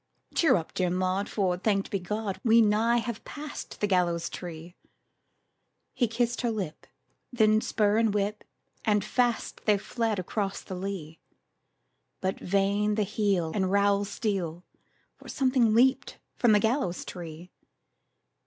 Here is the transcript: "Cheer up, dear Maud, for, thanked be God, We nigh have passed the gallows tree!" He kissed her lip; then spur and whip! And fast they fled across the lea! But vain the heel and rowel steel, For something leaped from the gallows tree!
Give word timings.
"Cheer 0.33 0.55
up, 0.55 0.73
dear 0.73 0.89
Maud, 0.89 1.29
for, 1.29 1.59
thanked 1.59 1.91
be 1.91 1.99
God, 1.99 2.39
We 2.43 2.59
nigh 2.59 2.97
have 2.97 3.23
passed 3.23 3.79
the 3.81 3.85
gallows 3.85 4.29
tree!" 4.29 4.75
He 5.93 6.07
kissed 6.07 6.41
her 6.41 6.49
lip; 6.49 6.87
then 7.31 7.61
spur 7.61 7.99
and 7.99 8.11
whip! 8.11 8.43
And 8.83 9.05
fast 9.05 9.61
they 9.65 9.77
fled 9.77 10.17
across 10.17 10.63
the 10.63 10.73
lea! 10.73 11.19
But 12.19 12.39
vain 12.39 12.95
the 12.95 13.03
heel 13.03 13.51
and 13.53 13.69
rowel 13.71 14.03
steel, 14.03 14.63
For 15.17 15.27
something 15.29 15.75
leaped 15.75 16.17
from 16.35 16.53
the 16.53 16.59
gallows 16.59 17.05
tree! 17.05 17.51